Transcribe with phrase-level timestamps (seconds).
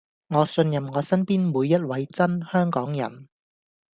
[0.29, 3.27] 我信任我身邊每一位真香港人